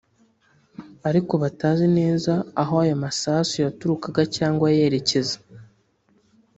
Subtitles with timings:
[1.09, 5.35] ariko batazi neza aho ayo masasu yaturukaga cyangwa yerekeza